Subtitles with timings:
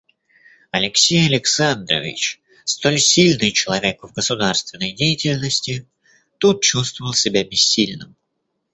[0.71, 5.87] Алексей Александрович, столь сильный человек в государственной деятельности,
[6.39, 8.15] тут чувствовал себя бессильным.